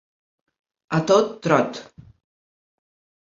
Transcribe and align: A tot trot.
A 0.97 0.99
tot 1.11 1.29
trot. 1.49 1.83